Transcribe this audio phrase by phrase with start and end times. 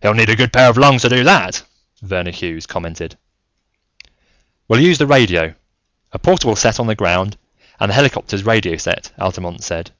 [0.00, 1.62] "He'll need a good pair of lungs to do that,"
[2.00, 3.16] Verner Hughes commented.
[4.66, 5.54] "We'll use the radio.
[6.10, 7.36] A portable set on the ground,
[7.78, 9.92] and the helicopter's radio set," Altamont said.